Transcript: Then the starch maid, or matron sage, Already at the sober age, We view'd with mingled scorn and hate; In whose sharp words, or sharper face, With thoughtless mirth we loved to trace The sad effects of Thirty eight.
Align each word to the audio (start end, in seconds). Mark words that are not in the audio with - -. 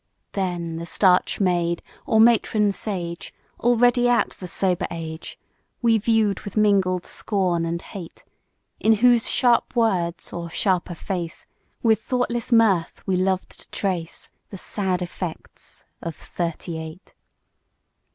Then 0.31 0.77
the 0.77 0.87
starch 0.87 1.39
maid, 1.39 1.83
or 2.07 2.19
matron 2.19 2.71
sage, 2.71 3.31
Already 3.59 4.09
at 4.09 4.31
the 4.31 4.47
sober 4.47 4.87
age, 4.89 5.37
We 5.83 5.99
view'd 5.99 6.39
with 6.39 6.57
mingled 6.57 7.05
scorn 7.05 7.65
and 7.65 7.79
hate; 7.79 8.23
In 8.79 8.93
whose 8.93 9.29
sharp 9.29 9.75
words, 9.75 10.33
or 10.33 10.49
sharper 10.49 10.95
face, 10.95 11.45
With 11.83 12.01
thoughtless 12.01 12.51
mirth 12.51 13.05
we 13.05 13.15
loved 13.15 13.51
to 13.59 13.69
trace 13.69 14.31
The 14.49 14.57
sad 14.57 15.03
effects 15.03 15.85
of 16.01 16.15
Thirty 16.15 16.79
eight. 16.79 17.13